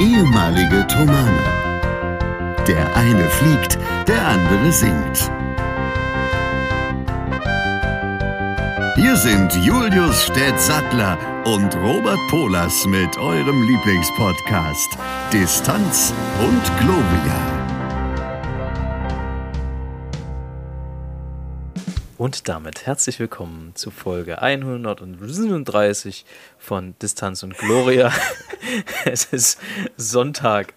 [0.00, 1.42] ehemalige Tomane.
[2.66, 5.30] Der eine fliegt, der andere singt.
[8.96, 14.98] Hier sind Julius Städtsattler und Robert Polas mit eurem Lieblingspodcast
[15.32, 17.56] Distanz und Globia.
[22.18, 26.24] Und damit herzlich willkommen zu Folge 137
[26.58, 28.10] von Distanz und Gloria.
[29.04, 29.58] es ist
[29.96, 30.74] Sonntag,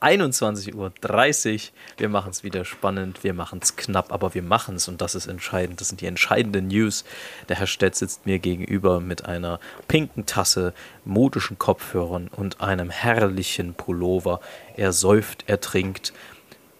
[0.00, 1.60] 21.30 Uhr.
[1.96, 5.14] Wir machen es wieder spannend, wir machen es knapp, aber wir machen es und das
[5.14, 5.80] ist entscheidend.
[5.80, 7.04] Das sind die entscheidenden News.
[7.48, 10.74] Der Herr Stett sitzt mir gegenüber mit einer pinken Tasse,
[11.04, 14.40] modischen Kopfhörern und einem herrlichen Pullover.
[14.76, 16.12] Er säuft, er trinkt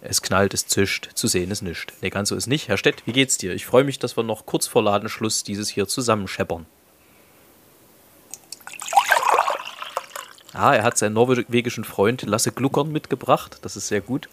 [0.04, 1.94] es knallt, es zischt, zu sehen ist nichts.
[2.00, 2.66] Nee, ganz so ist nicht.
[2.66, 3.54] Herr Stett, wie geht's dir?
[3.54, 6.66] Ich freue mich, dass wir noch kurz vor Ladenschluss dieses hier zusammenscheppern.
[10.62, 13.58] Ah, er hat seinen norwegischen Freund Lasse Gluckern mitgebracht.
[13.62, 14.28] Das ist sehr gut.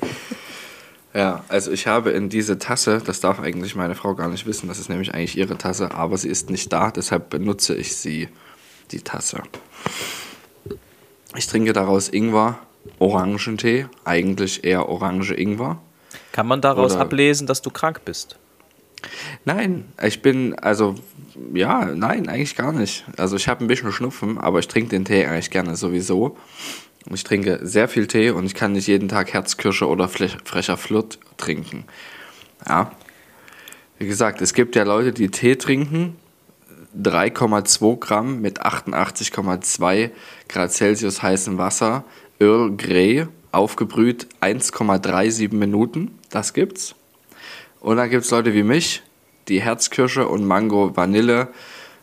[1.14, 4.68] ja, also ich habe in diese Tasse, das darf eigentlich meine Frau gar nicht wissen,
[4.68, 8.30] das ist nämlich eigentlich ihre Tasse, aber sie ist nicht da, deshalb benutze ich sie,
[8.90, 9.42] die Tasse.
[11.36, 12.58] Ich trinke daraus Ingwer,
[12.98, 15.78] Orangentee, eigentlich eher Orange-Ingwer.
[16.32, 18.38] Kann man daraus Oder ablesen, dass du krank bist?
[19.44, 20.94] Nein, ich bin, also,
[21.54, 23.04] ja, nein, eigentlich gar nicht.
[23.16, 26.36] Also ich habe ein bisschen Schnupfen, aber ich trinke den Tee eigentlich gerne sowieso.
[27.10, 31.18] Ich trinke sehr viel Tee und ich kann nicht jeden Tag Herzkirsche oder frecher Flirt
[31.36, 31.84] trinken.
[32.68, 32.92] Ja.
[33.98, 36.16] Wie gesagt, es gibt ja Leute, die Tee trinken,
[37.00, 40.10] 3,2 Gramm mit 88,2
[40.48, 42.04] Grad Celsius heißem Wasser
[42.40, 46.18] Earl Grey aufgebrüht 1,37 Minuten.
[46.30, 46.94] Das gibt's.
[47.80, 49.02] Und dann gibt es Leute wie mich,
[49.48, 51.48] die Herzkirsche und Mango Vanille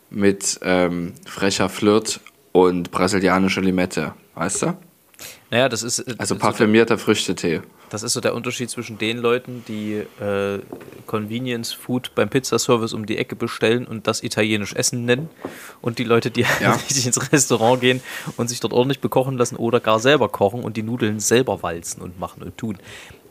[0.10, 4.14] mit ähm, frecher Flirt und brasilianische Limette.
[4.36, 4.78] Weißt du?
[5.52, 6.00] Naja, das ist.
[6.00, 7.62] Äh, also parfümierter Früchtetee.
[7.90, 10.60] Das ist so der Unterschied zwischen den Leuten, die äh,
[11.06, 15.30] Convenience Food beim Pizzaservice um die Ecke bestellen und das italienisch Essen nennen
[15.82, 16.74] und die Leute, die ja.
[16.90, 18.02] richtig ins Restaurant gehen
[18.38, 22.02] und sich dort ordentlich bekochen lassen oder gar selber kochen und die Nudeln selber walzen
[22.02, 22.80] und machen und tun.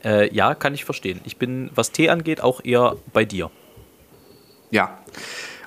[0.05, 1.19] Äh, ja, kann ich verstehen.
[1.25, 3.49] Ich bin, was Tee angeht, auch eher bei dir.
[4.69, 4.99] Ja.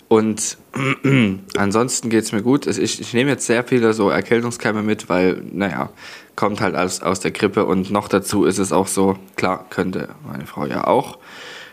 [0.07, 0.57] Und
[1.57, 2.67] ansonsten geht es mir gut.
[2.67, 5.91] Ich, ich nehme jetzt sehr viele so Erkältungskeime mit, weil, naja,
[6.35, 10.11] kommt halt aus, aus der Grippe und noch dazu ist es auch so, klar, könnte
[10.27, 11.19] meine Frau ja auch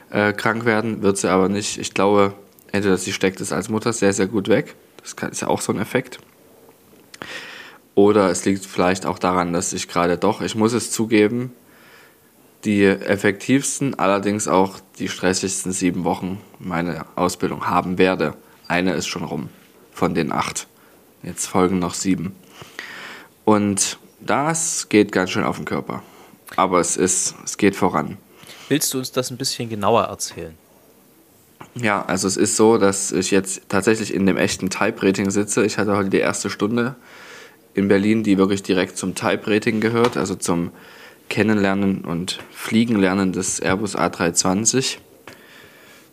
[0.10, 1.78] äh, krank werden, wird sie aber nicht.
[1.78, 2.34] Ich glaube,
[2.72, 4.76] entweder sie steckt es als Mutter sehr, sehr gut weg.
[5.02, 6.20] Das kann, ist ja auch so ein Effekt.
[7.94, 11.54] Oder es liegt vielleicht auch daran, dass ich gerade doch, ich muss es zugeben,
[12.66, 18.34] die effektivsten, allerdings auch die stressigsten sieben Wochen meiner Ausbildung haben werde.
[18.68, 19.50] Eine ist schon rum
[19.92, 20.68] von den acht.
[21.24, 22.36] Jetzt folgen noch sieben.
[23.46, 26.04] Und das geht ganz schön auf den Körper.
[26.56, 28.18] Aber es ist, es geht voran.
[28.70, 30.58] Willst du uns das ein bisschen genauer erzählen?
[31.76, 35.66] Ja, also es ist so, dass ich jetzt tatsächlich in dem echten Type-Rating sitze.
[35.66, 36.96] Ich hatte heute die erste Stunde
[37.74, 40.72] in Berlin, die wirklich direkt zum Type-Rating gehört, also zum
[41.30, 44.98] Kennenlernen und Fliegenlernen des Airbus A320.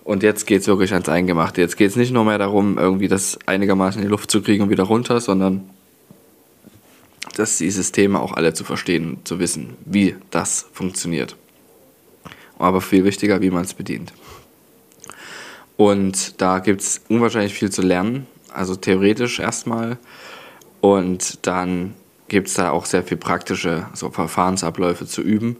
[0.05, 1.61] Und jetzt geht es wirklich ans Eingemachte.
[1.61, 4.65] Jetzt geht es nicht nur mehr darum, irgendwie das einigermaßen in die Luft zu kriegen
[4.65, 5.71] und wieder runter, sondern
[7.37, 11.37] dass die Systeme auch alle zu verstehen und zu wissen, wie das funktioniert.
[12.59, 14.13] Aber viel wichtiger, wie man es bedient.
[15.77, 19.99] Und da gibt es unwahrscheinlich viel zu lernen, also theoretisch erstmal.
[20.81, 21.95] Und dann
[22.33, 25.59] gibt es da auch sehr viel praktische so Verfahrensabläufe zu üben.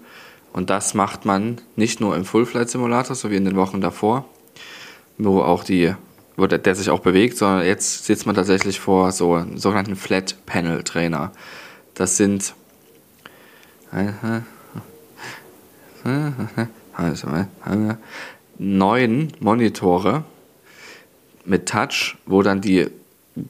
[0.55, 4.25] Und das macht man nicht nur im Full-Flight-Simulator, so wie in den Wochen davor,
[5.19, 5.95] wo auch die,
[6.39, 11.33] wo der, der sich auch bewegt, sondern jetzt sitzt man tatsächlich vor so sogenannten Flat-Panel-Trainer.
[11.95, 12.55] Das sind
[18.59, 20.25] neun Monitore
[21.45, 22.89] mit Touch, wo dann die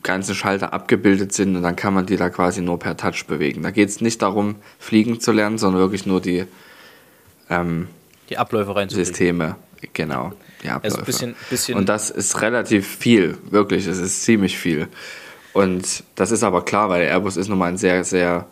[0.03, 3.63] ganzen Schalter abgebildet sind und dann kann man die da quasi nur per Touch bewegen.
[3.63, 6.45] Da geht es nicht darum, fliegen zu lernen, sondern wirklich nur die,
[7.51, 7.89] ähm,
[8.31, 9.57] die Abläufe rein Systeme.
[9.93, 10.33] Genau,
[10.63, 10.97] die Abläufe.
[10.97, 14.89] Also bisschen, bisschen und das ist relativ viel, wirklich, es ist ziemlich viel.
[15.53, 18.47] Und das ist aber klar, weil der Airbus ist nun mal ein sehr, sehr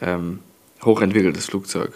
[0.00, 0.40] ähm,
[0.84, 1.92] hochentwickeltes Flugzeug.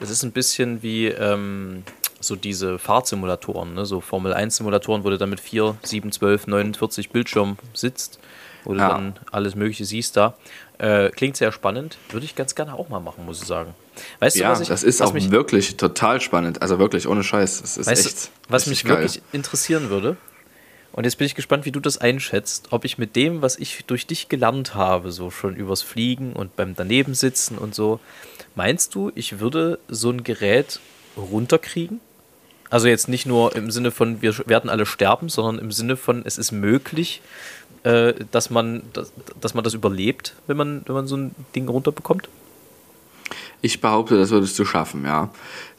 [0.00, 1.82] Es ist ein bisschen wie ähm,
[2.22, 3.84] so diese Fahrtsimulatoren, ne?
[3.84, 8.18] so Formel-1-Simulatoren, wo du dann mit 4, 7, 12, 49 Bildschirmen sitzt,
[8.64, 8.88] wo du ja.
[8.88, 10.34] dann alles Mögliche siehst da.
[10.78, 11.98] Äh, klingt sehr spannend.
[12.10, 13.74] Würde ich ganz gerne auch mal machen, muss ich sagen.
[14.20, 16.62] Weißt ja, du, was ich, das ist was auch mich, wirklich total spannend.
[16.62, 17.60] Also wirklich, ohne Scheiß.
[17.60, 18.24] Das ist weißt echt.
[18.24, 18.98] Du, was mich geil.
[18.98, 20.16] wirklich interessieren würde,
[20.92, 23.84] Und jetzt bin ich gespannt, wie du das einschätzt, ob ich mit dem, was ich
[23.86, 27.98] durch dich gelernt habe, so schon übers Fliegen und beim Danebensitzen und so,
[28.54, 30.80] meinst du, ich würde so ein Gerät
[31.16, 32.00] runterkriegen?
[32.72, 36.22] Also jetzt nicht nur im Sinne von, wir werden alle sterben, sondern im Sinne von,
[36.24, 37.20] es ist möglich,
[37.82, 41.68] äh, dass, man, dass, dass man das überlebt, wenn man, wenn man so ein Ding
[41.68, 42.30] runterbekommt?
[43.60, 45.28] Ich behaupte, das würdest du schaffen, ja.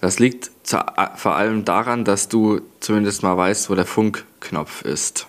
[0.02, 0.86] Das liegt zu,
[1.16, 5.26] vor allem daran, dass du zumindest mal weißt, wo der Funkknopf ist.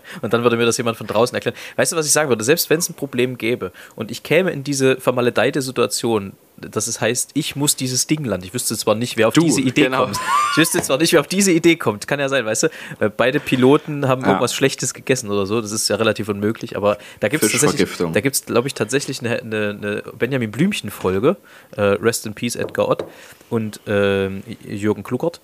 [0.22, 1.56] Und dann würde mir das jemand von draußen erklären.
[1.76, 2.44] Weißt du, was ich sagen würde?
[2.44, 7.00] Selbst wenn es ein Problem gäbe und ich käme in diese vermaledeite Situation, dass es
[7.00, 8.46] heißt, ich muss dieses Ding landen.
[8.46, 10.04] Ich wüsste zwar nicht, wer auf Du, diese Idee genau.
[10.04, 10.18] kommt.
[10.52, 12.06] Ich wüsste zwar nicht, wer auf diese Idee kommt.
[12.06, 12.68] Kann ja sein, weißt du?
[12.98, 14.28] Weil Beide Piloten haben Ja.
[14.28, 15.60] irgendwas Schlechtes gegessen oder so.
[15.60, 16.76] Das ist ja relativ unmöglich.
[16.76, 20.50] Aber da gibt es tatsächlich, da gibt es, glaube ich, tatsächlich eine, eine, eine Benjamin
[20.52, 21.36] Blümchen-Folge.
[21.76, 23.04] Äh, Rest in Peace, Edgar Ott
[23.50, 25.40] und ähm, Jürgen Kluckert.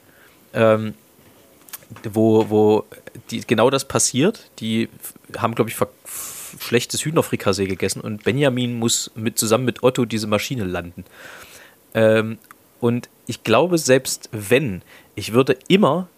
[0.55, 0.95] Ähm,
[2.05, 2.85] wo, wo
[3.31, 4.51] die, genau das passiert.
[4.61, 4.89] Die
[5.37, 5.77] haben, glaube ich,
[6.61, 11.05] schlechtes Hühnerfrikassee gegessen und Benjamin muss mit, zusammen mit Otto diese Maschine landen.
[11.95, 12.39] Ähm,
[12.81, 14.83] und ich glaube, selbst wenn,
[15.15, 16.09] ich würde immer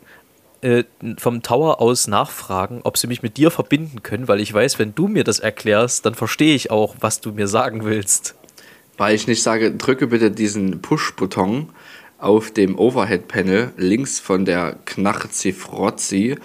[0.60, 0.84] äh,
[1.18, 4.94] vom Tower aus nachfragen, ob sie mich mit dir verbinden können, weil ich weiß, wenn
[4.94, 8.34] du mir das erklärst, dann verstehe ich auch, was du mir sagen willst.
[8.98, 11.70] Weil ich nicht sage, drücke bitte diesen Push-Button
[12.20, 16.36] auf dem Overhead-Panel links von der Knarzi-Frozzi,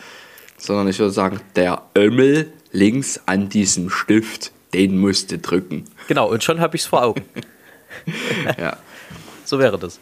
[0.57, 5.85] sondern ich würde sagen, der Ömmel links an diesem Stift, den musste drücken.
[6.07, 7.23] Genau, und schon habe ich es vor Augen.
[8.59, 8.77] Ja,
[9.45, 9.99] So wäre das.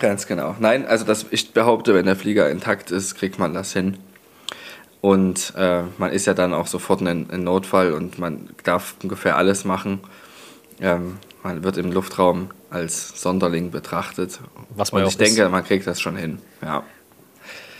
[0.00, 0.56] ganz genau.
[0.58, 3.98] Nein, also das, ich behaupte, wenn der Flieger intakt ist, kriegt man das hin.
[5.02, 9.36] Und äh, man ist ja dann auch sofort ein, ein Notfall und man darf ungefähr
[9.36, 10.00] alles machen.
[10.80, 14.40] Ähm, man wird im Luftraum als Sonderling betrachtet.
[14.70, 15.36] Was man und ich auch ist.
[15.36, 16.40] denke, man kriegt das schon hin.
[16.62, 16.82] Ja.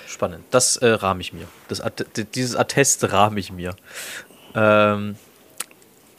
[0.06, 0.44] Spannend.
[0.50, 1.46] Das äh, rahme ich mir.
[1.68, 1.82] Das,
[2.34, 3.74] dieses Attest rahme ich mir.
[4.54, 5.16] Ähm,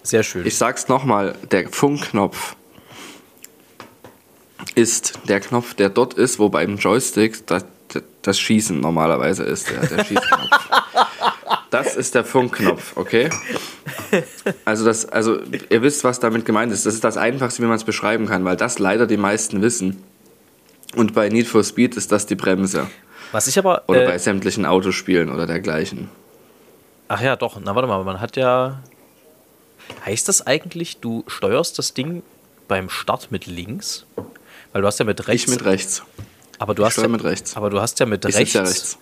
[0.04, 0.46] sehr schön.
[0.46, 2.56] Ich sag's nochmal, der Funkknopf
[4.76, 7.66] ist der Knopf, der dort ist, wo beim Joystick das,
[8.22, 10.50] das Schießen normalerweise ist, der, der Schießknopf.
[11.84, 13.30] Das ist der Funkknopf, okay?
[14.66, 15.40] Also, das, also,
[15.70, 16.86] ihr wisst, was damit gemeint ist.
[16.86, 20.02] Das ist das Einfachste, wie man es beschreiben kann, weil das leider die meisten wissen.
[20.96, 22.88] Und bei Need for Speed ist das die Bremse.
[23.32, 23.84] Was ich aber.
[23.88, 26.10] Oder äh, bei sämtlichen Autospielen oder dergleichen.
[27.10, 27.60] Ach ja, doch.
[27.64, 28.82] Na, warte mal, man hat ja.
[30.06, 32.24] Heißt das eigentlich, du steuerst das Ding
[32.68, 34.06] beim Start mit links?
[34.72, 35.44] Weil du hast ja mit rechts.
[35.44, 36.04] Ich mit rechts.
[36.60, 37.56] aber du ich hast ja, mit rechts.
[37.56, 38.54] Aber du hast ja mit Ich rechts.
[38.54, 38.98] ja rechts.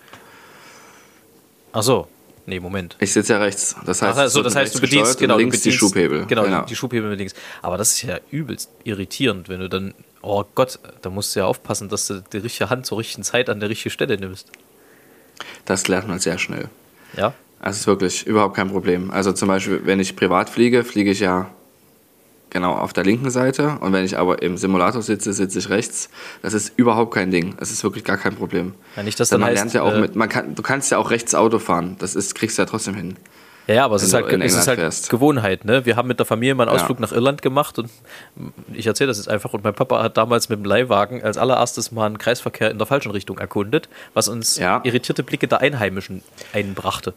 [1.72, 2.08] Ach so.
[2.46, 2.96] Nee, Moment.
[3.00, 3.74] Ich sitze ja rechts.
[3.84, 6.26] Das heißt, Ach es so, wird das heißt, du bedienst genau links die bedienst- Schubhebel.
[6.26, 7.34] Genau, die- die Schubhebel mit links.
[7.60, 11.46] Aber das ist ja übelst irritierend, wenn du dann, oh Gott, da musst du ja
[11.46, 14.48] aufpassen, dass du die richtige Hand zur richtigen Zeit an der richtigen Stelle nimmst.
[15.64, 16.68] Das lernt man sehr schnell.
[17.16, 17.34] Ja?
[17.60, 19.10] Das ist wirklich überhaupt kein Problem.
[19.10, 21.50] Also zum Beispiel, wenn ich privat fliege, fliege ich ja
[22.50, 23.78] genau auf der linken Seite.
[23.80, 26.08] Und wenn ich aber im Simulator sitze, sitze ich rechts.
[26.42, 27.54] Das ist überhaupt kein Ding.
[27.58, 28.74] Das ist wirklich gar kein Problem.
[28.96, 30.62] Ja, nicht, dass Denn dann man heißt, lernt ja auch äh, mit, man kann, du
[30.62, 31.96] kannst ja auch rechts Auto fahren.
[31.98, 33.16] Das ist, kriegst du ja trotzdem hin.
[33.68, 35.10] Ja, ja, aber es ist halt, es ist halt fährst.
[35.10, 35.84] Gewohnheit, ne?
[35.84, 36.80] Wir haben mit der Familie mal einen Ja.
[36.80, 37.90] Ausflug nach Irland gemacht und
[38.72, 39.52] ich erzähle das jetzt einfach.
[39.54, 42.86] Und mein Papa hat damals mit dem Leihwagen als allererstes mal einen Kreisverkehr in der
[42.86, 44.82] falschen Richtung erkundet, was uns Ja.
[44.84, 46.22] irritierte Blicke der Einheimischen
[46.52, 47.12] einbrachte.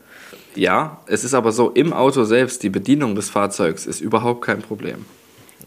[0.59, 4.61] Ja, es ist aber so, im Auto selbst, die Bedienung des Fahrzeugs ist überhaupt kein
[4.61, 5.05] Problem.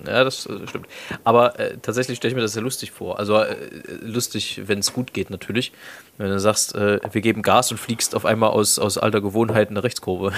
[0.07, 0.87] Ja, das äh, stimmt.
[1.25, 3.19] Aber äh, tatsächlich stelle ich mir das sehr lustig vor.
[3.19, 3.57] Also äh,
[4.03, 5.73] lustig, wenn es gut geht natürlich.
[6.19, 9.71] Wenn du sagst, äh, wir geben Gas und fliegst auf einmal aus, aus alter Gewohnheit
[9.71, 10.35] eine Rechtskurve.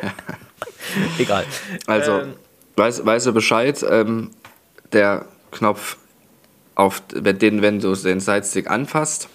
[1.18, 1.44] Egal.
[1.86, 2.32] Also, Ähm.
[2.76, 4.30] weißt, weißt du Bescheid, ähm,
[4.92, 5.98] der Knopf,
[6.74, 9.28] auf den, wenn du den Sidestick anfasst,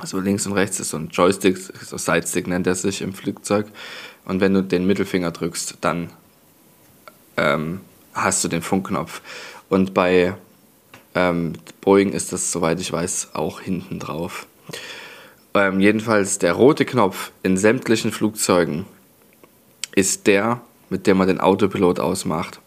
[0.00, 3.66] also links und rechts ist so ein Joystick, so Sidestick nennt er sich im Flugzeug,
[4.24, 6.10] und wenn du den Mittelfinger drückst, dann
[7.36, 7.80] ähm,
[8.12, 9.22] hast du den Funkknopf.
[9.68, 10.34] Und bei
[11.14, 14.46] ähm, Boeing ist das, soweit ich weiß, auch hinten drauf.
[15.54, 18.86] Ähm, jedenfalls der rote Knopf in sämtlichen Flugzeugen
[19.94, 22.60] ist der, mit dem man den Autopilot ausmacht.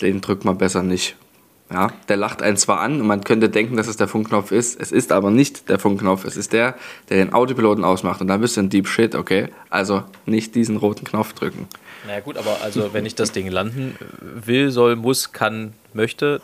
[0.00, 1.16] Den drückt man besser nicht.
[1.72, 4.78] Ja, der lacht einen zwar an und man könnte denken, dass es der Funkknopf ist.
[4.80, 6.24] Es ist aber nicht der Funkknopf.
[6.24, 6.76] Es ist der,
[7.08, 8.20] der den Autopiloten ausmacht.
[8.20, 9.48] Und dann bist du ein Deep Shit, okay?
[9.70, 11.66] Also nicht diesen roten Knopf drücken.
[12.06, 16.42] Naja gut, aber also wenn ich das Ding landen will, soll, muss, kann, möchte,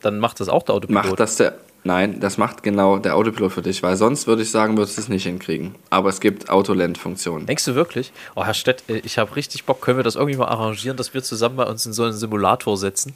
[0.00, 1.04] dann macht das auch der Autopilot.
[1.04, 1.58] Macht das der.
[1.86, 5.02] Nein, das macht genau der Autopilot für dich, weil sonst würde ich sagen, würdest du
[5.02, 5.74] es nicht hinkriegen.
[5.90, 7.44] Aber es gibt Autoland-Funktionen.
[7.44, 8.10] Denkst du wirklich?
[8.34, 9.82] Oh, Herr Stett, äh, ich habe richtig Bock.
[9.82, 12.78] Können wir das irgendwie mal arrangieren, dass wir zusammen bei uns in so einen Simulator
[12.78, 13.14] setzen?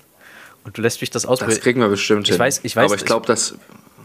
[0.68, 1.60] Und du lässt mich das Das ausprobieren.
[1.62, 2.42] kriegen wir bestimmt Ich hin.
[2.44, 3.54] weiß- ich weiß- Aber ich glaube, dass.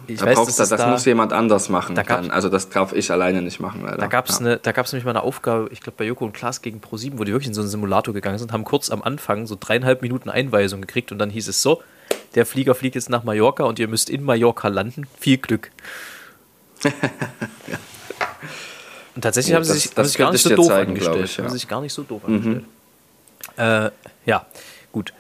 [0.08, 1.94] Ich da weiß, brauchst es das da- muss jemand anders machen.
[1.94, 2.32] da Dann.
[2.32, 3.98] Also das darf ich alleine nicht machen, leider.
[3.98, 4.46] Da gab es ja.
[4.46, 7.26] ne, da nämlich mal eine Aufgabe, ich glaube bei Joko und Klaas gegen Pro7, wo
[7.26, 10.30] die wirklich in so einen Simulator gegangen sind, haben kurz am Anfang so dreieinhalb Minuten
[10.30, 11.84] Einweisung gekriegt und dann hieß es so,
[12.36, 15.06] der Flieger fliegt jetzt nach Mallorca und ihr müsst in Mallorca landen.
[15.20, 15.70] Viel Glück.
[19.16, 20.56] Und tatsächlich Ja, haben sie das- sich, haben das sie sich gar nicht ich so
[20.56, 21.26] doof zeigen, angestellt.
[21.26, 21.44] ich, ja.
[21.44, 22.64] Haben sich gar nicht so doof angestellt.
[23.58, 23.92] Äh,
[24.26, 24.46] ja,
[24.92, 25.14] gut.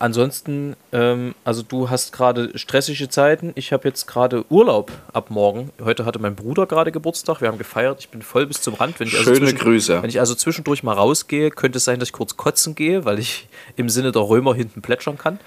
[0.00, 3.52] Ansonsten, ähm, also du hast gerade stressige Zeiten.
[3.54, 5.70] Ich habe jetzt gerade Urlaub ab morgen.
[5.82, 7.40] Heute hatte mein Bruder gerade Geburtstag.
[7.40, 8.00] Wir haben gefeiert.
[8.00, 8.98] Ich bin voll bis zum Rand.
[8.98, 10.02] Wenn ich also Schöne zwischen- Grüße.
[10.02, 13.18] Wenn ich also zwischendurch mal rausgehe, könnte es sein, dass ich kurz kotzen gehe, weil
[13.18, 15.38] ich im Sinne der Römer hinten plätschern kann.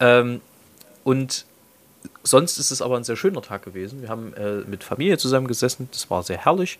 [0.00, 0.40] Ähm,
[1.02, 1.44] und
[2.22, 4.02] sonst ist es aber ein sehr schöner Tag gewesen.
[4.02, 5.88] Wir haben äh, mit Familie zusammengesessen.
[5.92, 6.78] Das war sehr herrlich.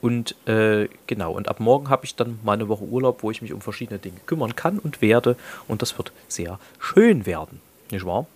[0.00, 3.42] Und äh, genau, und ab morgen habe ich dann mal eine Woche Urlaub, wo ich
[3.42, 5.36] mich um verschiedene Dinge kümmern kann und werde.
[5.68, 7.60] Und das wird sehr schön werden.
[7.90, 8.26] Nicht wahr?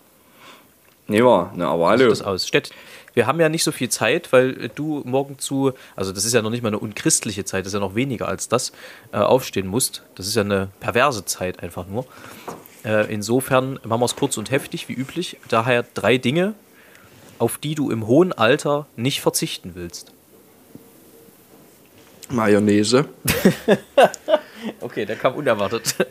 [1.06, 2.08] Nee, war, ne, aber hallo.
[2.08, 2.46] das aus?
[2.46, 2.70] Stett,
[3.12, 6.40] wir haben ja nicht so viel Zeit, weil du morgen zu, also das ist ja
[6.40, 8.72] noch nicht mal eine unchristliche Zeit, das ist ja noch weniger als das,
[9.12, 10.02] äh, aufstehen musst.
[10.14, 12.06] Das ist ja eine perverse Zeit einfach nur.
[12.84, 15.38] Äh, insofern machen wir es kurz und heftig, wie üblich.
[15.48, 16.54] Daher drei Dinge,
[17.38, 20.12] auf die du im hohen Alter nicht verzichten willst.
[22.30, 23.04] Mayonnaise.
[24.80, 25.94] Okay, der kam unerwartet.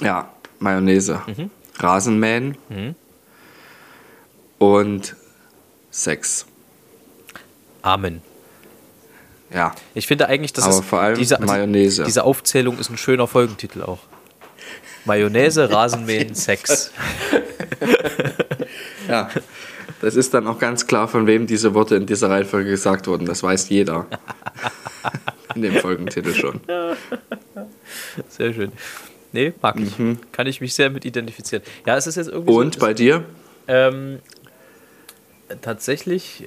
[0.00, 1.20] Ja, Mayonnaise.
[1.26, 1.50] Mhm.
[1.78, 2.56] Rasenmähen.
[4.58, 5.16] Und
[5.90, 6.46] Sex.
[7.82, 8.20] Amen.
[9.52, 9.74] Ja.
[9.94, 12.02] Ich finde eigentlich, das Aber vor allem diese, Mayonnaise.
[12.04, 14.00] Diese Aufzählung ist ein schöner Folgentitel auch.
[15.04, 16.90] Mayonnaise, Rasenmähen, Sex.
[19.08, 19.28] Ja.
[20.02, 23.24] Das ist dann auch ganz klar, von wem diese Worte in dieser Reihenfolge gesagt wurden.
[23.24, 24.06] Das weiß jeder.
[25.54, 26.60] in dem Folgentitel schon.
[28.28, 28.72] Sehr schön.
[29.32, 29.92] Nee, mag ich.
[30.32, 31.62] Kann ich mich sehr mit identifizieren.
[31.86, 33.24] Ja, es ist jetzt irgendwie Und so, bei dir?
[33.68, 34.18] ähm,
[35.60, 36.44] tatsächlich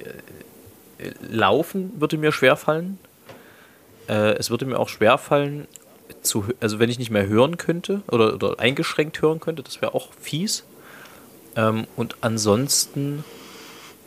[0.98, 2.98] äh, laufen würde mir schwerfallen.
[4.08, 5.66] Äh, es würde mir auch schwerfallen,
[6.22, 9.94] zu, also wenn ich nicht mehr hören könnte oder, oder eingeschränkt hören könnte, das wäre
[9.94, 10.64] auch fies.
[11.56, 13.24] Ähm, und ansonsten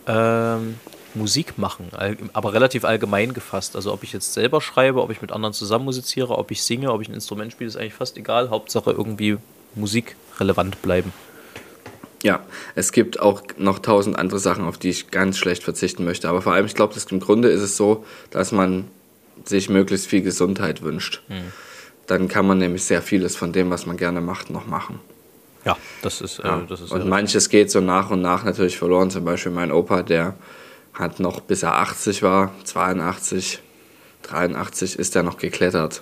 [0.10, 0.76] ähm,
[1.14, 1.88] Musik machen,
[2.34, 3.76] aber relativ allgemein gefasst.
[3.76, 6.92] Also ob ich jetzt selber schreibe, ob ich mit anderen zusammen musiziere, ob ich singe,
[6.92, 8.50] ob ich ein Instrument spiele, ist eigentlich fast egal.
[8.50, 9.38] Hauptsache irgendwie
[9.76, 11.14] Musik relevant bleiben.
[12.22, 12.42] Ja,
[12.76, 16.28] es gibt auch noch tausend andere Sachen, auf die ich ganz schlecht verzichten möchte.
[16.28, 18.86] Aber vor allem, ich glaube, im Grunde ist es so, dass man
[19.46, 21.22] sich möglichst viel Gesundheit wünscht.
[22.08, 25.00] Dann kann man nämlich sehr vieles von dem, was man gerne macht, noch machen.
[25.66, 26.60] Ja, das ist, Ja.
[26.60, 29.12] äh, das ist und manches geht so nach und nach natürlich verloren.
[29.12, 30.36] Zum Beispiel mein Opa, der
[30.94, 33.60] hat noch, bis er 80 war, 82,
[34.24, 36.02] 83, ist er noch geklettert.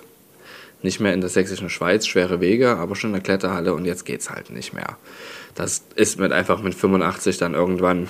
[0.82, 4.04] Nicht mehr in der sächsischen Schweiz, schwere Wege, aber schon in der Kletterhalle und jetzt
[4.04, 4.96] geht's halt nicht mehr.
[5.56, 8.08] Das ist mit einfach mit 85 dann irgendwann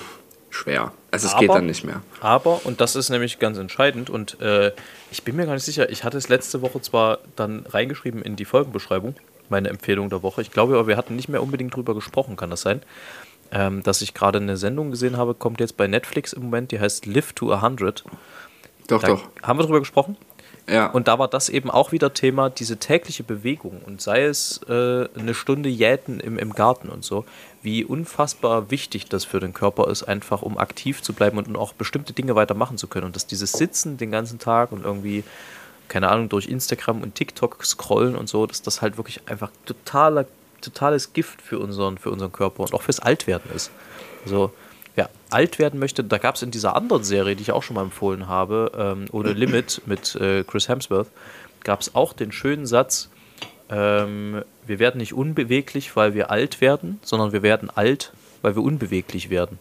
[0.51, 0.91] schwer.
[1.11, 2.01] Also es geht Aber- dann nicht mehr.
[2.21, 4.71] Aber, und das ist nämlich ganz entscheidend, und äh,
[5.11, 8.35] ich bin mir gar nicht sicher, ich hatte es letzte Woche zwar dann reingeschrieben in
[8.35, 9.15] die Folgenbeschreibung,
[9.51, 10.41] meine Empfehlung der Woche.
[10.41, 12.81] Ich glaube aber, wir hatten nicht mehr unbedingt drüber gesprochen, kann das sein?
[13.51, 16.79] Ähm, dass ich gerade eine Sendung gesehen habe, kommt jetzt bei Netflix im Moment, die
[16.79, 18.03] heißt Live to 100.
[18.87, 19.23] Doch, Da doch.
[19.41, 20.17] haben wir drüber gesprochen?
[20.69, 20.87] Ja.
[20.87, 25.07] Und da war das eben auch wieder Thema, diese tägliche Bewegung und sei es äh,
[25.17, 27.25] eine Stunde Jäten im, im Garten und so,
[27.63, 31.55] wie unfassbar wichtig das für den Körper ist, einfach um aktiv zu bleiben und, und
[31.55, 33.07] auch bestimmte Dinge weitermachen zu können.
[33.07, 35.23] Und dass dieses Sitzen den ganzen Tag und irgendwie,
[35.89, 40.25] keine Ahnung, durch Instagram und TikTok scrollen und so, dass das halt wirklich einfach totaler,
[40.61, 43.71] totales Gift für unseren, für unseren Körper und auch fürs Altwerden ist.
[44.23, 44.53] Also,
[44.95, 47.75] wer alt werden möchte, da gab es in dieser anderen Serie, die ich auch schon
[47.75, 51.07] mal empfohlen habe, ähm, Ohne Limit mit äh, Chris Hemsworth,
[51.63, 53.09] gab es auch den schönen Satz,
[53.69, 58.63] ähm, wir werden nicht unbeweglich, weil wir alt werden, sondern wir werden alt, weil wir
[58.63, 59.59] unbeweglich werden.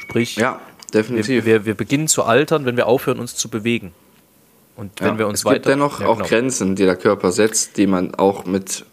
[0.00, 0.60] Sprich, ja,
[0.92, 1.44] wir, definitiv.
[1.44, 3.92] wir, wir beginnen zu altern, wenn wir aufhören, uns zu bewegen.
[4.76, 5.18] Und wenn ja.
[5.18, 5.54] wir uns es weiter.
[5.54, 6.28] gibt dennoch Ja, auch genau.
[6.28, 8.84] Grenzen, die der Körper setzt, die man auch mit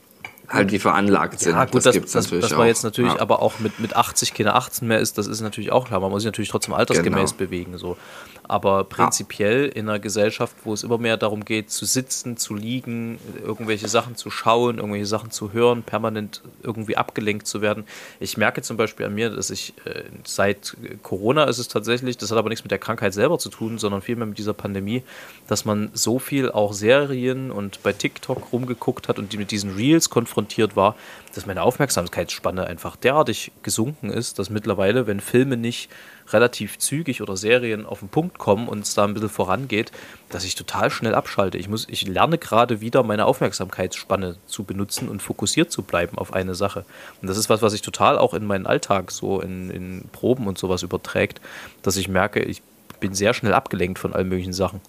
[0.50, 1.54] halt die veranlagt sind.
[1.54, 2.68] Ja, gut, das, gibt's das, natürlich das war auch.
[2.68, 3.20] jetzt natürlich ja.
[3.20, 6.00] aber auch mit, mit 80 keine 18 mehr ist, das ist natürlich auch klar.
[6.00, 7.38] Man muss sich natürlich trotzdem altersgemäß Genau.
[7.38, 7.78] bewegen.
[7.78, 7.98] So.
[8.46, 13.18] Aber prinzipiell in einer Gesellschaft, wo es immer mehr darum geht, zu sitzen, zu liegen,
[13.42, 17.86] irgendwelche Sachen zu schauen, irgendwelche Sachen zu hören, permanent irgendwie abgelenkt zu werden.
[18.20, 22.32] Ich merke zum Beispiel an mir, dass ich äh, seit Corona ist es tatsächlich, das
[22.32, 25.04] hat aber nichts mit der Krankheit selber zu tun, sondern vielmehr mit dieser Pandemie,
[25.48, 29.74] dass man so viel auch Serien und bei TikTok rumgeguckt hat und die mit diesen
[29.76, 30.96] Reels konfrontiert konfrontiert war,
[31.36, 35.90] dass meine Aufmerksamkeitsspanne einfach derartig gesunken ist, dass mittlerweile, wenn Filme nicht
[36.32, 39.92] relativ zügig oder Serien auf den Punkt kommen und es da ein bisschen vorangeht,
[40.30, 41.58] dass ich total schnell abschalte.
[41.58, 46.34] Ich, muss, ich lerne gerade wieder meine Aufmerksamkeitsspanne zu benutzen und fokussiert zu bleiben auf
[46.34, 46.86] eine Sache.
[47.22, 50.48] Und das ist was, was sich total auch in meinen Alltag so in, in Proben
[50.48, 51.42] und sowas überträgt,
[51.84, 52.64] dass ich merke, ich
[53.00, 54.82] bin sehr schnell abgelenkt von allen möglichen Sachen.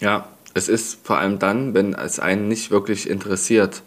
[0.00, 3.82] Ja, es ist vor allem dann, wenn es einen nicht wirklich interessiert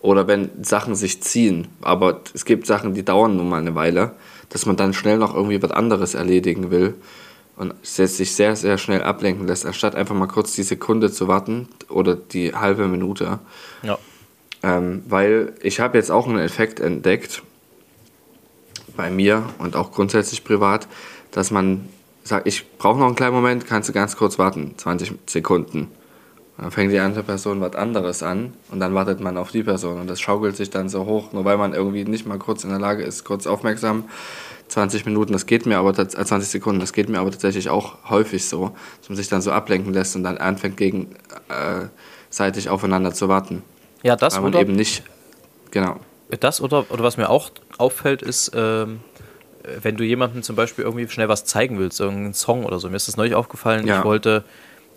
[0.00, 1.68] oder wenn Sachen sich ziehen.
[1.80, 4.12] Aber es gibt Sachen, die dauern nun mal eine Weile,
[4.48, 6.94] dass man dann schnell noch irgendwie was anderes erledigen will
[7.56, 11.68] und sich sehr, sehr schnell ablenken lässt, anstatt einfach mal kurz die Sekunde zu warten
[11.88, 13.40] oder die halbe Minute.
[13.82, 13.98] Ja.
[14.62, 17.42] Ähm, weil ich habe jetzt auch einen Effekt entdeckt
[18.96, 20.88] bei mir und auch grundsätzlich privat,
[21.30, 21.88] dass man
[22.22, 25.88] sagt, ich brauche noch einen kleinen Moment, kannst du ganz kurz warten, 20 Sekunden.
[26.58, 30.00] Dann fängt die andere Person was anderes an und dann wartet man auf die Person
[30.00, 32.70] und das schaukelt sich dann so hoch, nur weil man irgendwie nicht mal kurz in
[32.70, 34.04] der Lage ist, kurz aufmerksam.
[34.66, 37.96] 20 Minuten, das geht mir aber, 20 äh, Sekunden, das geht mir aber tatsächlich auch
[38.10, 43.14] häufig so, dass man sich dann so ablenken lässt und dann anfängt gegenseitig äh, aufeinander
[43.14, 43.62] zu warten.
[44.02, 45.04] Ja, das weil man oder, eben nicht,
[45.70, 45.96] genau.
[46.40, 49.00] Das oder, oder was mir auch auffällt, ist, ähm,
[49.80, 52.90] wenn du jemandem zum Beispiel irgendwie schnell was zeigen willst, irgendeinen Song oder so.
[52.90, 54.00] Mir ist das neulich aufgefallen, Ja.
[54.00, 54.44] ich wollte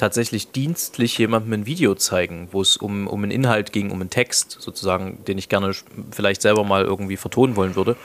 [0.01, 4.09] tatsächlich dienstlich jemandem ein Video zeigen, wo es um, um einen Inhalt ging, um einen
[4.09, 5.73] Text sozusagen, den ich gerne
[6.09, 7.95] vielleicht selber mal irgendwie vertonen wollen würde.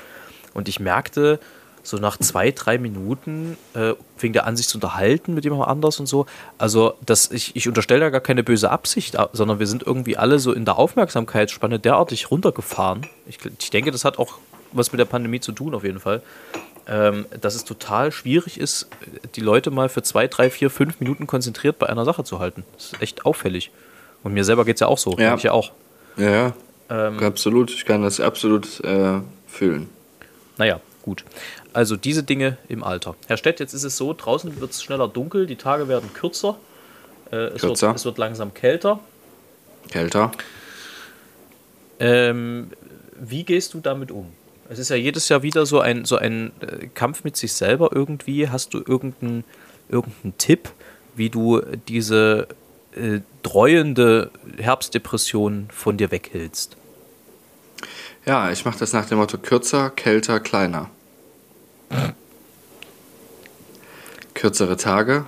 [0.52, 1.40] Und ich merkte,
[1.82, 5.98] so nach zwei, drei Minuten äh, fing der an, sich zu unterhalten mit jemand anders
[5.98, 6.26] und so.
[6.58, 10.38] Also, das, ich, ich unterstelle da gar keine böse Absicht, sondern wir sind irgendwie alle
[10.38, 13.06] so in der Aufmerksamkeitsspanne derartig runtergefahren.
[13.26, 14.34] Ich, ich denke, das hat auch
[14.72, 16.20] was mit der Pandemie zu tun, auf jeden Fall.
[16.88, 18.88] Ähm, dass es total schwierig ist,
[19.34, 22.64] die Leute mal für zwei, drei, vier, fünf Minuten konzentriert bei einer Sache zu halten.
[22.74, 23.72] Das ist echt auffällig.
[24.22, 25.16] Und mir selber geht es ja auch so.
[25.18, 25.34] Ja.
[25.34, 25.72] Ich ja auch.
[26.16, 26.52] Ja, ja,
[26.88, 27.70] Ähm, absolut.
[27.72, 29.88] Ich kann das absolut äh, fühlen.
[30.58, 31.24] Naja, gut.
[31.72, 33.16] Also diese Dinge im Alter.
[33.26, 36.56] Herr Stett, jetzt ist es so, draußen wird es schneller dunkel, die Tage werden kürzer,
[37.32, 37.88] äh, es, Kürzer.
[37.88, 39.00] Wird, es wird langsam kälter.
[39.90, 40.30] Kälter.
[41.98, 42.70] Ähm,
[43.18, 44.32] wie gehst du damit um?
[44.68, 47.90] Es ist ja jedes Jahr wieder so ein, so ein äh, Kampf mit sich selber
[47.92, 48.48] irgendwie.
[48.48, 49.44] Hast du irgendeinen
[49.88, 50.70] irgendeinen Tipp,
[51.14, 52.48] wie du diese
[52.94, 56.76] äh, dreuende Herbstdepression von dir weghältst?
[58.24, 60.90] Ja, ich mache das nach dem Motto kürzer, kälter, kleiner.
[64.34, 65.26] Kürzere Tage,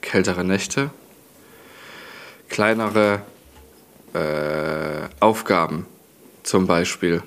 [0.00, 0.90] kältere Nächte,
[2.48, 3.22] kleinere
[4.14, 5.86] äh, Aufgaben
[6.44, 7.22] zum Beispiel.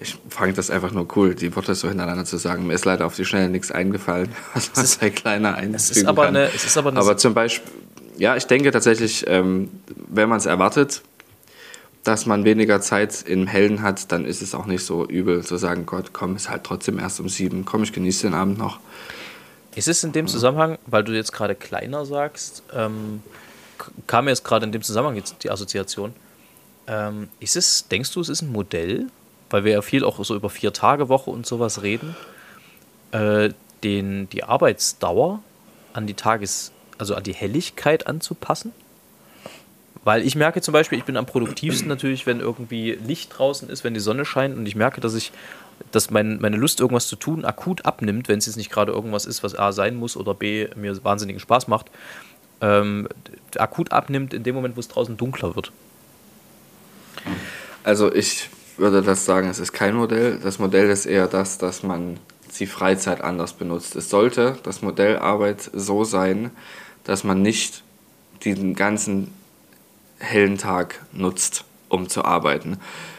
[0.00, 2.66] Ich fand das einfach nur cool, die Worte so hintereinander zu sagen.
[2.66, 6.24] Mir ist leider auf die Schnelle nichts eingefallen, was man bei kleiner Es ist aber
[6.24, 6.36] kann.
[6.36, 7.70] eine, es ist aber eine Aber zum Beispiel,
[8.16, 9.68] ja, ich denke tatsächlich, ähm,
[10.08, 11.02] wenn man es erwartet,
[12.02, 15.56] dass man weniger Zeit im Hellen hat, dann ist es auch nicht so übel zu
[15.56, 18.80] sagen, Gott, komm, ist halt trotzdem erst um sieben, komm, ich genieße den Abend noch.
[19.74, 23.22] Ist es in dem Zusammenhang, weil du jetzt gerade kleiner sagst, ähm,
[24.06, 26.14] kam mir jetzt gerade in dem Zusammenhang jetzt die Assoziation,
[26.86, 29.06] ähm, ist es, denkst du, es ist ein Modell,
[29.50, 32.16] weil wir ja viel auch so über vier Tage Woche und sowas reden,
[33.12, 33.50] äh,
[33.82, 35.42] den, die Arbeitsdauer
[35.92, 38.72] an die Tages-, also an die Helligkeit anzupassen?
[40.02, 43.84] Weil ich merke zum Beispiel, ich bin am produktivsten natürlich, wenn irgendwie Licht draußen ist,
[43.84, 45.32] wenn die Sonne scheint und ich merke, dass ich,
[45.90, 49.26] dass mein, meine Lust, irgendwas zu tun, akut abnimmt, wenn es jetzt nicht gerade irgendwas
[49.26, 51.90] ist, was A sein muss oder B mir wahnsinnigen Spaß macht,
[52.60, 53.08] ähm,
[53.56, 55.72] akut abnimmt in dem Moment, wo es draußen dunkler wird.
[57.84, 58.48] Also ich
[58.80, 60.38] würde das sagen, es ist kein Modell.
[60.42, 62.18] Das Modell ist eher das, dass man
[62.58, 63.94] die Freizeit anders benutzt.
[63.94, 66.50] Es sollte das Modell Arbeit so sein,
[67.04, 67.84] dass man nicht
[68.42, 69.32] diesen ganzen
[70.18, 72.78] hellen Tag nutzt, um zu arbeiten,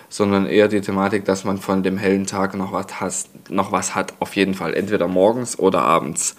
[0.09, 3.95] sondern eher die Thematik, dass man von dem hellen Tag noch was, has, noch was
[3.95, 6.35] hat, auf jeden Fall, entweder morgens oder abends.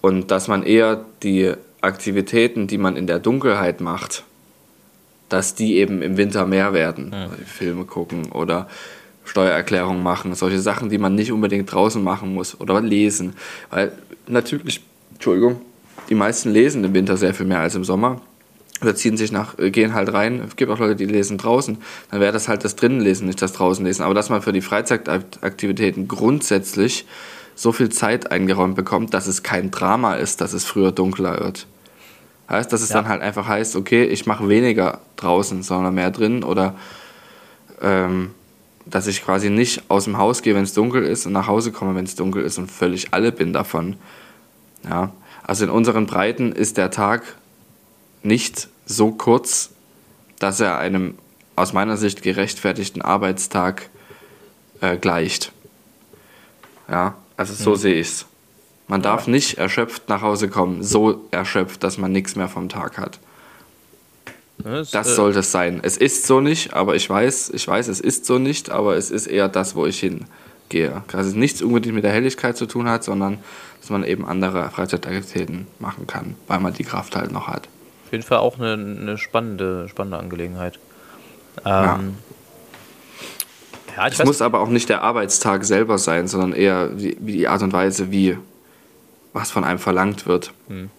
[0.00, 4.24] Und dass man eher die Aktivitäten, die man in der Dunkelheit macht,
[5.28, 7.14] dass die eben im Winter mehr werden.
[7.46, 8.68] Filme gucken oder
[9.24, 13.34] Steuererklärung machen, solche Sachen, die man nicht unbedingt draußen machen muss oder lesen.
[13.70, 13.92] Weil
[14.26, 15.60] natürlich, Entschuldigung,
[16.08, 18.20] die meisten lesen im Winter sehr viel mehr als im Sommer.
[18.82, 20.42] Oder ziehen sich nach, äh, gehen halt rein.
[20.46, 21.78] Es gibt auch Leute, die lesen draußen.
[22.10, 24.04] Dann wäre das halt das Drinnenlesen, nicht das Draußenlesen.
[24.04, 27.06] Aber dass man für die Freizeitaktivitäten grundsätzlich
[27.54, 31.66] so viel Zeit eingeräumt bekommt, dass es kein Drama ist, dass es früher dunkler wird.
[32.48, 32.96] Heißt, dass es Ja.
[32.96, 36.74] dann halt einfach heißt, okay, ich mache weniger draußen, sondern mehr drin oder
[37.82, 38.30] ähm,
[38.84, 41.72] dass ich quasi nicht aus dem Haus gehe, wenn es dunkel ist und nach Hause
[41.72, 43.96] komme, wenn es dunkel ist und völlig alle bin davon.
[44.88, 45.10] Ja,
[45.42, 47.22] also in unseren Breiten ist der Tag
[48.22, 49.70] nicht so kurz,
[50.38, 51.14] dass er einem
[51.56, 53.88] aus meiner Sicht gerechtfertigten Arbeitstag
[54.80, 55.52] äh, gleicht.
[56.88, 57.76] Ja, also so mhm.
[57.76, 58.26] sehe ich es.
[58.88, 62.98] Man darf nicht erschöpft nach Hause kommen, so erschöpft, dass man nichts mehr vom Tag
[62.98, 63.18] hat.
[64.58, 65.80] Das, das äh, sollte es sein.
[65.82, 69.10] Es ist so nicht, aber ich weiß, ich weiß, es ist so nicht, aber es
[69.10, 71.02] ist eher das, wo ich hingehe.
[71.08, 73.38] Dass es nichts unbedingt mit der Helligkeit zu tun hat, sondern
[73.80, 77.68] dass man eben andere Freizeitaktivitäten machen kann, weil man die Kraft halt noch hat.
[78.06, 80.78] Auf jeden Fall auch eine, eine spannende, spannende Angelegenheit.
[81.64, 82.00] Ähm, ja.
[83.96, 87.62] ja es muss aber auch nicht der Arbeitstag selber sein, sondern eher wie die Art
[87.62, 88.38] und Weise, wie
[89.36, 90.52] was von einem verlangt wird.
[90.68, 90.90] Hm.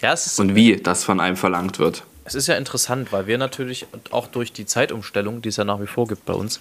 [0.00, 2.04] Ja, es ist, und wie das von einem verlangt wird.
[2.24, 5.80] Es ist ja interessant, weil wir natürlich auch durch die Zeitumstellung, die es ja nach
[5.80, 6.60] wie vor gibt bei uns,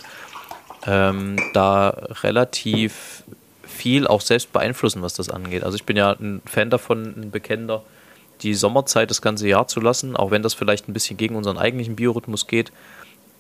[0.86, 1.89] ähm, da
[2.24, 3.24] relativ
[3.63, 5.63] viel auch selbst beeinflussen, was das angeht.
[5.63, 7.84] Also ich bin ja ein Fan davon, ein Bekennender,
[8.41, 11.58] die Sommerzeit das ganze Jahr zu lassen, auch wenn das vielleicht ein bisschen gegen unseren
[11.58, 12.72] eigentlichen Biorhythmus geht.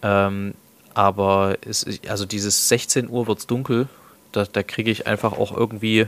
[0.03, 0.53] Ähm,
[0.93, 3.87] aber es, also dieses 16 Uhr wird es dunkel,
[4.31, 6.07] da, da kriege ich einfach auch irgendwie,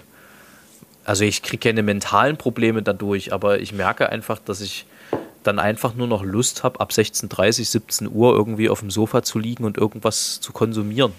[1.06, 4.86] also ich kriege keine mentalen Probleme dadurch, aber ich merke einfach, dass ich
[5.44, 9.40] dann einfach nur noch Lust habe, ab 16.30, 17 Uhr irgendwie auf dem Sofa zu
[9.40, 11.12] liegen und irgendwas zu konsumieren.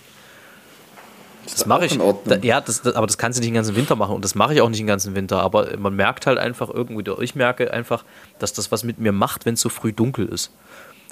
[1.44, 1.98] Das, das mache ich.
[2.24, 4.34] Da, ja, das, das, aber das kannst du nicht den ganzen Winter machen und das
[4.34, 5.42] mache ich auch nicht den ganzen Winter.
[5.42, 8.04] Aber man merkt halt einfach irgendwie, ich merke einfach,
[8.38, 10.50] dass das was mit mir macht, wenn es so früh dunkel ist.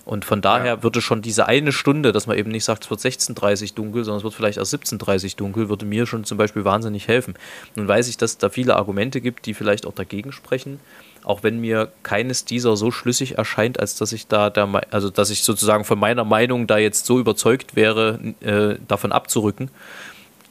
[0.04, 0.82] Und von daher ja.
[0.82, 4.18] würde schon diese eine Stunde, dass man eben nicht sagt, es wird 16.30 dunkel, sondern
[4.18, 7.34] es wird vielleicht erst 17.30 dunkel, würde mir schon zum Beispiel wahnsinnig helfen.
[7.76, 10.80] Nun weiß ich, dass es da viele Argumente gibt, die vielleicht auch dagegen sprechen
[11.24, 15.30] auch wenn mir keines dieser so schlüssig erscheint, als dass ich da, der, also dass
[15.30, 19.70] ich sozusagen von meiner Meinung da jetzt so überzeugt wäre, äh, davon abzurücken.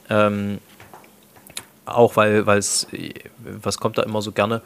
[0.08, 0.58] Ähm,
[1.84, 2.86] auch weil, es,
[3.42, 4.60] was kommt da immer so gerne, äh,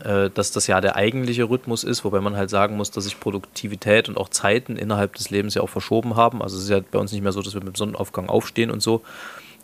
[0.00, 4.08] dass das ja der eigentliche Rhythmus ist, wobei man halt sagen muss, dass sich Produktivität
[4.08, 6.40] und auch Zeiten innerhalb des Lebens ja auch verschoben haben.
[6.40, 8.70] Also es ist ja bei uns nicht mehr so, dass wir mit dem Sonnenaufgang aufstehen
[8.70, 9.02] und so.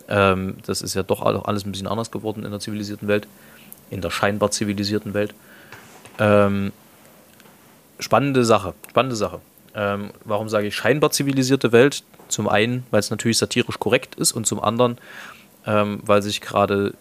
[0.08, 3.26] Ähm, das ist ja doch alles ein bisschen anders geworden in der zivilisierten Welt,
[3.90, 5.34] in der scheinbar zivilisierten Welt.
[6.18, 6.72] Ähm,
[7.98, 9.40] spannende Sache, spannende Sache.
[9.74, 12.02] Ähm, warum sage ich scheinbar zivilisierte Welt?
[12.28, 14.98] Zum einen, weil es natürlich satirisch korrekt ist und zum anderen,
[15.66, 16.94] ähm, weil sich gerade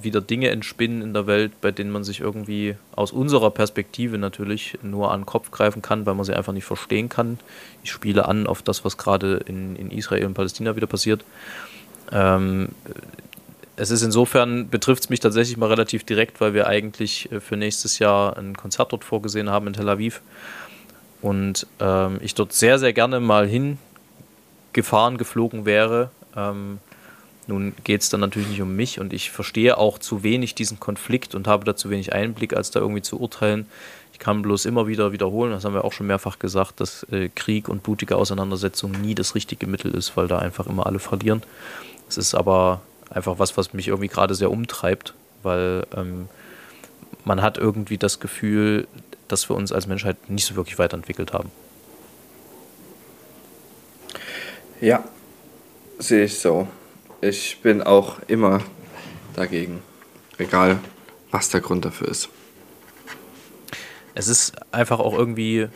[0.00, 4.78] wieder Dinge entspinnen in der Welt, bei denen man sich irgendwie aus unserer Perspektive natürlich
[4.82, 7.38] nur an den Kopf greifen kann, weil man sie einfach nicht verstehen kann.
[7.82, 11.24] Ich spiele an auf das, was gerade in, in Israel und Palästina wieder passiert.
[12.12, 12.68] Ähm,
[13.76, 17.56] es ist insofern, betrifft es mich tatsächlich mal relativ direkt, weil wir eigentlich äh, für
[17.56, 20.20] nächstes Jahr ein Konzert dort vorgesehen haben in Tel Aviv.
[21.22, 26.10] Und ähm, ich dort sehr, sehr gerne mal hingefahren, geflogen wäre.
[26.36, 26.80] Ähm,
[27.46, 30.78] nun geht es dann natürlich nicht um mich und ich verstehe auch zu wenig diesen
[30.78, 33.66] Konflikt und habe da zu wenig Einblick, als da irgendwie zu urteilen.
[34.12, 37.28] Ich kann bloß immer wieder wiederholen, das haben wir auch schon mehrfach gesagt, dass äh,
[37.34, 41.42] Krieg und blutige Auseinandersetzung nie das richtige Mittel ist, weil da einfach immer alle verlieren.
[42.08, 46.28] Es ist aber einfach was, was mich irgendwie gerade sehr umtreibt, weil ähm,
[47.24, 48.86] man hat irgendwie das Gefühl,
[49.28, 51.50] dass wir uns als Menschheit nicht so wirklich weiterentwickelt haben.
[54.80, 55.04] Ja,
[55.98, 56.66] sehe ich so.
[57.22, 58.62] Ich bin auch immer
[59.36, 59.82] dagegen,
[60.38, 60.80] egal
[61.30, 62.30] was der Grund dafür ist.
[64.14, 65.68] Es ist einfach auch irgendwie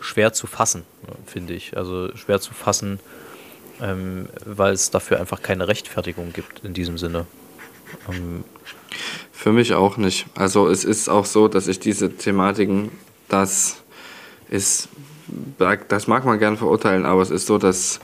[0.00, 0.84] schwer zu fassen,
[1.26, 1.76] finde ich.
[1.76, 3.00] Also schwer zu fassen,
[3.80, 7.26] ähm, weil es dafür einfach keine Rechtfertigung gibt in diesem Sinne.
[8.10, 8.44] Ähm,
[9.32, 10.26] Für mich auch nicht.
[10.34, 12.90] Also es ist auch so, dass ich diese Thematiken,
[13.28, 13.82] das
[14.50, 14.88] ist,
[15.88, 18.00] das mag man gern verurteilen, aber es ist so, dass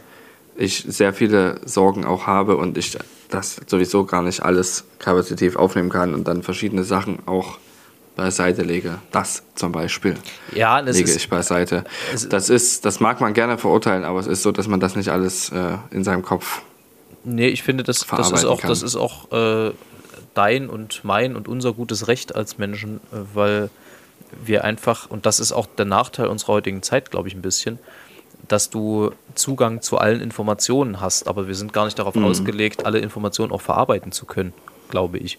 [0.59, 2.99] ich sehr viele Sorgen auch habe und ich
[3.31, 7.59] das sowieso gar nicht alles kapazitiv aufnehmen kann und dann verschiedene Sachen auch
[8.17, 8.99] beiseite lege.
[9.13, 10.17] Das zum Beispiel
[10.53, 11.85] ja, das lege ich beiseite.
[12.31, 15.11] Das ist, das mag man gerne verurteilen, aber es ist so, dass man das nicht
[15.11, 16.63] alles äh, in seinem Kopf.
[17.23, 19.73] Nee, ich finde, das, das ist auch, das ist auch äh,
[20.35, 23.71] dein und mein und unser gutes Recht als Menschen, äh, weil
[24.45, 27.79] wir einfach, und das ist auch der Nachteil unserer heutigen Zeit, glaube ich, ein bisschen,
[28.49, 32.25] dass du Zugang zu allen Informationen hast, aber wir sind gar nicht darauf mhm.
[32.25, 34.53] ausgelegt, alle Informationen auch verarbeiten zu können,
[34.89, 35.39] glaube ich.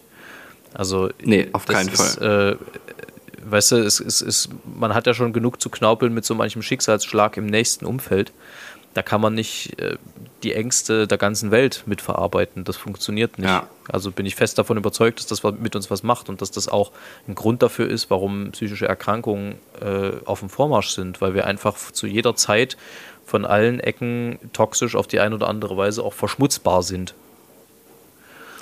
[0.72, 2.58] Also, nee, auf keinen ist, Fall.
[2.58, 6.34] Äh, weißt du, es, es, es, man hat ja schon genug zu knaupeln mit so
[6.34, 8.32] manchem Schicksalsschlag im nächsten Umfeld.
[8.94, 9.96] Da kann man nicht äh,
[10.42, 12.64] die Ängste der ganzen Welt mitverarbeiten.
[12.64, 13.48] Das funktioniert nicht.
[13.48, 13.68] Ja.
[13.88, 16.68] Also bin ich fest davon überzeugt, dass das mit uns was macht und dass das
[16.68, 16.90] auch
[17.28, 21.76] ein Grund dafür ist, warum psychische Erkrankungen äh, auf dem Vormarsch sind, weil wir einfach
[21.92, 22.76] zu jeder Zeit
[23.24, 27.14] von allen Ecken toxisch auf die eine oder andere Weise auch verschmutzbar sind.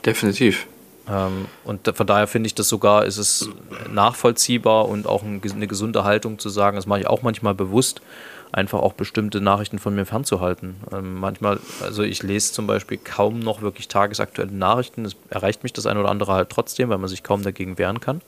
[0.05, 0.67] Definitiv.
[1.11, 3.49] Ähm, und von daher finde ich das sogar, ist es
[3.91, 8.03] nachvollziehbar und auch eine gesunde Haltung zu sagen, das mache ich auch manchmal bewusst,
[8.53, 10.77] einfach auch bestimmte Nachrichten von mir fernzuhalten.
[10.93, 15.05] Ähm, manchmal, also ich lese zum Beispiel kaum noch wirklich tagesaktuelle Nachrichten.
[15.05, 18.01] Es erreicht mich das eine oder andere halt trotzdem, weil man sich kaum dagegen wehren
[18.01, 18.23] kann.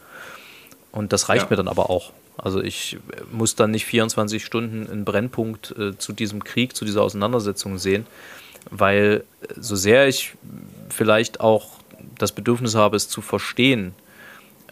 [0.93, 1.51] Und das reicht ja.
[1.51, 2.13] mir dann aber auch.
[2.37, 2.99] Also ich
[3.31, 8.07] muss dann nicht 24 Stunden einen Brennpunkt äh, zu diesem Krieg, zu dieser Auseinandersetzung sehen,
[8.71, 9.25] weil
[9.57, 10.35] so sehr ich
[10.89, 11.69] vielleicht auch
[12.19, 13.95] das Bedürfnis habe, es zu verstehen,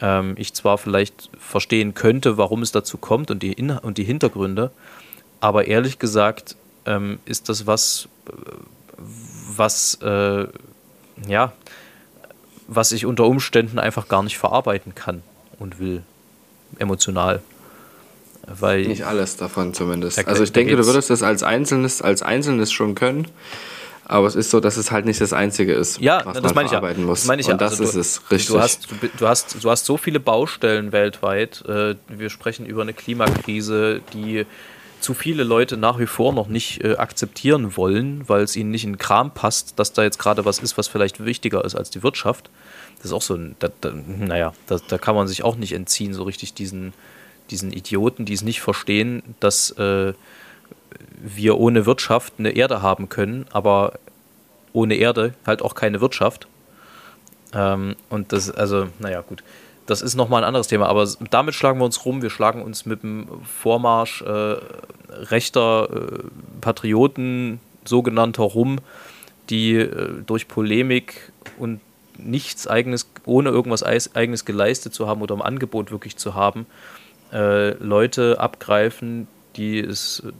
[0.01, 4.03] ähm, ich zwar vielleicht verstehen könnte, warum es dazu kommt und die, In und die
[4.03, 4.71] Hintergründe,
[5.39, 8.07] aber ehrlich gesagt ähm, ist das was,
[9.55, 10.47] was, äh,
[11.27, 11.53] ja,
[12.67, 15.23] was ich unter Umständen einfach gar nicht verarbeiten kann
[15.59, 16.03] und will,
[16.77, 17.41] emotional.
[18.47, 20.27] Weil nicht alles davon zumindest.
[20.27, 23.27] Also ich denke, du würdest das als Einzelnes, als Einzelnes schon können.
[24.05, 26.55] Aber es ist so, dass es halt nicht das Einzige ist, ja, was das man
[26.55, 27.07] meine verarbeiten ja.
[27.07, 27.19] muss.
[27.19, 27.57] Das meine ich Und ja.
[27.57, 28.47] das also ist es, richtig.
[28.47, 31.63] Du hast, du, du, hast, du hast so viele Baustellen weltweit.
[31.67, 34.47] Äh, wir sprechen über eine Klimakrise, die
[34.99, 38.83] zu viele Leute nach wie vor noch nicht äh, akzeptieren wollen, weil es ihnen nicht
[38.83, 41.89] in den Kram passt, dass da jetzt gerade was ist, was vielleicht wichtiger ist als
[41.89, 42.49] die Wirtschaft.
[42.97, 45.73] Das ist auch so ein, da, da, naja, da, da kann man sich auch nicht
[45.73, 46.93] entziehen, so richtig diesen,
[47.49, 50.13] diesen Idioten, die es nicht verstehen, dass äh,
[51.21, 53.93] wir ohne Wirtschaft eine Erde haben können, aber
[54.73, 56.47] ohne Erde halt auch keine Wirtschaft.
[57.53, 59.43] Ähm, und das, also, naja, gut.
[59.89, 62.21] Das ist nochmal ein anderes Thema, aber damit schlagen wir uns rum.
[62.21, 64.57] Wir schlagen uns mit dem Vormarsch äh,
[65.09, 66.19] rechter äh,
[66.61, 68.77] Patrioten, sogenannter rum,
[69.49, 71.79] die äh, durch Polemik und
[72.19, 76.67] nichts eigenes, ohne irgendwas eigenes geleistet zu haben oder im Angebot wirklich zu haben,
[77.33, 80.31] äh, Leute abgreifen, die es äh,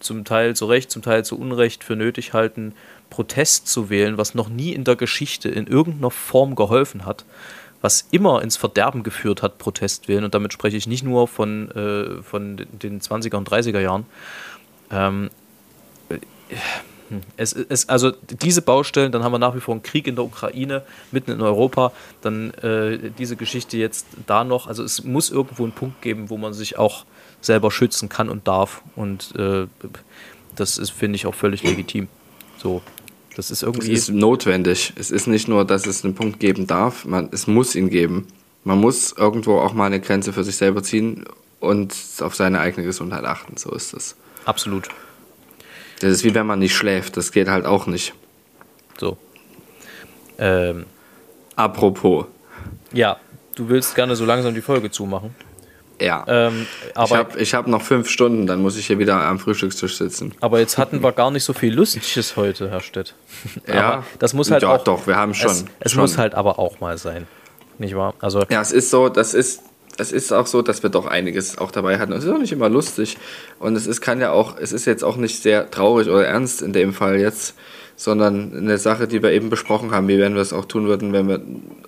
[0.00, 2.74] zum Teil zu Recht, zum Teil zu Unrecht für nötig halten,
[3.08, 7.24] Protest zu wählen, was noch nie in der Geschichte in irgendeiner Form geholfen hat,
[7.80, 10.24] was immer ins Verderben geführt hat, Protest wählen.
[10.24, 14.06] Und damit spreche ich nicht nur von, äh, von den 20er und 30er Jahren.
[14.90, 15.30] Ähm,
[16.08, 16.18] äh,
[17.36, 20.24] es, es, also diese Baustellen, dann haben wir nach wie vor einen Krieg in der
[20.24, 24.66] Ukraine, mitten in Europa, dann äh, diese Geschichte jetzt da noch.
[24.66, 27.04] Also es muss irgendwo einen Punkt geben, wo man sich auch
[27.40, 28.82] selber schützen kann und darf.
[28.96, 29.66] Und äh,
[30.54, 32.08] das ist, finde ich, auch völlig legitim.
[32.58, 32.82] So,
[33.38, 33.92] das ist irgendwie.
[33.92, 34.92] Es ist notwendig.
[34.96, 38.26] Es ist nicht nur, dass es einen Punkt geben darf, man, es muss ihn geben.
[38.64, 41.24] Man muss irgendwo auch mal eine Grenze für sich selber ziehen
[41.60, 43.56] und auf seine eigene Gesundheit achten.
[43.56, 44.16] So ist es.
[44.44, 44.88] Absolut.
[46.00, 47.16] Das ist wie wenn man nicht schläft.
[47.16, 48.12] Das geht halt auch nicht.
[48.98, 49.16] So.
[50.38, 50.86] Ähm.
[51.54, 52.26] Apropos.
[52.92, 53.18] Ja,
[53.54, 55.32] du willst gerne so langsam die Folge zumachen.
[56.00, 56.24] Ja.
[56.28, 56.66] Ähm,
[57.04, 60.32] ich habe ich hab noch fünf Stunden, dann muss ich hier wieder am Frühstückstisch sitzen.
[60.40, 63.14] Aber jetzt hatten wir gar nicht so viel Lustiges heute, Herr Stett.
[63.66, 64.84] ja, das muss halt ja, auch.
[64.84, 65.50] doch, wir haben schon.
[65.50, 66.02] Es, es schon.
[66.02, 67.26] muss halt aber auch mal sein.
[67.78, 68.14] Nicht wahr?
[68.20, 69.62] Also, ja, es ist so, das ist,
[69.98, 72.12] es ist auch so, dass wir doch einiges auch dabei hatten.
[72.12, 73.16] Es ist auch nicht immer lustig.
[73.58, 76.62] Und es ist, kann ja auch, es ist jetzt auch nicht sehr traurig oder ernst
[76.62, 77.54] in dem Fall jetzt,
[77.96, 81.12] sondern eine Sache, die wir eben besprochen haben, wie werden wir es auch tun würden,
[81.12, 81.40] wenn wir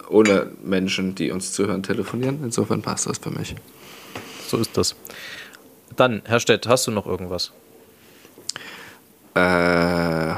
[0.08, 2.40] ohne Menschen, die uns zuhören, telefonieren.
[2.42, 3.54] Insofern passt das für mich.
[4.50, 4.96] So ist das.
[5.94, 7.52] Dann, Herr Stett, hast du noch irgendwas?
[9.36, 10.32] Äh,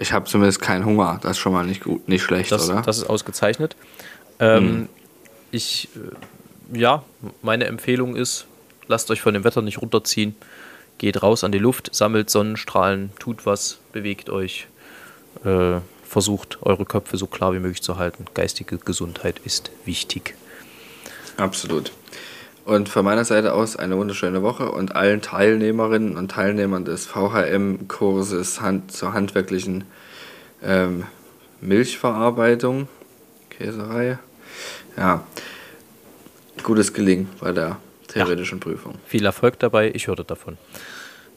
[0.00, 1.20] ich habe zumindest keinen Hunger.
[1.22, 2.82] Das ist schon mal nicht gut, nicht schlecht, das, oder?
[2.82, 3.76] Das ist ausgezeichnet.
[4.40, 4.88] Ähm, hm.
[5.52, 7.04] Ich, äh, ja,
[7.42, 8.46] meine Empfehlung ist,
[8.88, 10.34] lasst euch von dem Wetter nicht runterziehen.
[10.98, 14.66] Geht raus an die Luft, sammelt Sonnenstrahlen, tut was, bewegt euch.
[15.44, 18.24] Äh, versucht, eure Köpfe so klar wie möglich zu halten.
[18.34, 20.34] Geistige Gesundheit ist wichtig.
[21.36, 21.92] Absolut.
[22.66, 28.60] Und von meiner Seite aus eine wunderschöne Woche und allen Teilnehmerinnen und Teilnehmern des VHM-Kurses
[28.60, 29.84] Hand, zur handwerklichen
[30.64, 31.04] ähm,
[31.60, 32.88] Milchverarbeitung,
[33.50, 34.18] Käserei.
[34.96, 35.24] Ja,
[36.64, 37.76] gutes Gelingen bei der
[38.08, 38.64] theoretischen ja.
[38.64, 38.96] Prüfung.
[39.06, 40.58] Viel Erfolg dabei, ich hörte davon.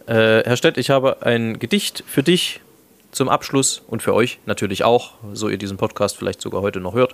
[0.08, 2.60] Äh, Herr Stett, ich habe ein Gedicht für dich
[3.12, 6.96] zum Abschluss und für euch natürlich auch, so ihr diesen Podcast vielleicht sogar heute noch
[6.96, 7.14] hört.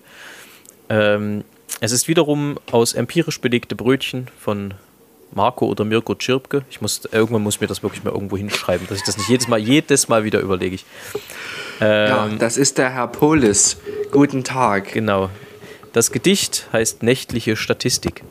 [0.87, 1.43] Ähm,
[1.79, 4.73] es ist wiederum aus empirisch belegte Brötchen von
[5.31, 6.63] Marco oder Mirko Tschirpke.
[6.69, 9.29] Ich muss, irgendwann muss ich mir das wirklich mal irgendwo hinschreiben, dass ich das nicht
[9.29, 10.75] jedes Mal, jedes Mal wieder überlege.
[10.75, 10.85] Ich.
[11.81, 13.77] Ähm, ja, das ist der Herr Polis.
[14.11, 14.93] Guten Tag.
[14.93, 15.29] Genau.
[15.91, 18.23] Das Gedicht heißt Nächtliche Statistik.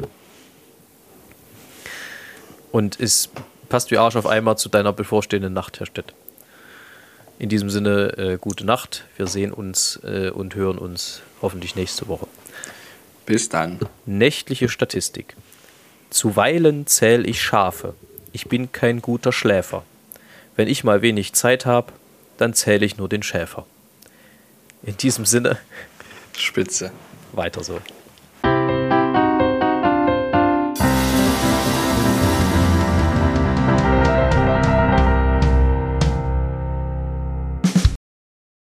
[2.72, 3.28] Und es
[3.68, 6.14] passt wie Arsch auf einmal zu deiner bevorstehenden Nacht, Herr Stett.
[7.38, 9.04] In diesem Sinne, äh, gute Nacht.
[9.16, 12.26] Wir sehen uns äh, und hören uns hoffentlich nächste Woche.
[13.26, 13.80] Bis dann.
[14.06, 15.36] Nächtliche Statistik.
[16.10, 17.94] Zuweilen zähl ich Schafe.
[18.32, 19.82] Ich bin kein guter Schläfer.
[20.56, 21.92] Wenn ich mal wenig Zeit habe,
[22.36, 23.66] dann zähle ich nur den Schäfer.
[24.82, 25.58] In diesem Sinne.
[26.36, 26.92] Spitze.
[27.32, 27.80] Weiter so.